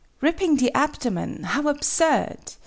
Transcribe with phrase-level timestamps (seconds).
[0.19, 1.43] "Ripping the abdomen?
[1.43, 2.55] How absurd!"